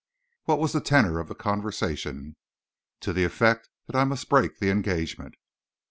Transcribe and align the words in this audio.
"What 0.45 0.57
was 0.57 0.73
the 0.73 0.81
tenor 0.81 1.19
of 1.19 1.27
the 1.27 1.35
conversation?" 1.35 2.35
"To 3.01 3.13
the 3.13 3.23
effect 3.23 3.69
that 3.85 3.95
I 3.95 4.03
must 4.03 4.29
break 4.29 4.57
the 4.57 4.71
engagement." 4.71 5.35